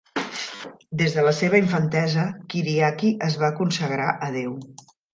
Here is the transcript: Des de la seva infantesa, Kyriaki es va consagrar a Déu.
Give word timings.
Des 1.01 1.17
de 1.17 1.25
la 1.27 1.33
seva 1.41 1.59
infantesa, 1.65 2.25
Kyriaki 2.55 3.15
es 3.31 3.39
va 3.45 3.55
consagrar 3.63 4.13
a 4.29 4.35
Déu. 4.41 4.61